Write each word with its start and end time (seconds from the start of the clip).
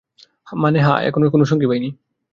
মানে, 0.53 0.79
হ্যাঁ, 0.79 0.99
এখনো 1.01 1.25
কোনো 1.29 1.45
সঙ্গী 1.45 1.67
পাইনি। 1.67 1.89